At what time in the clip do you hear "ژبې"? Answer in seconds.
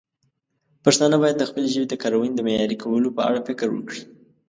1.73-1.85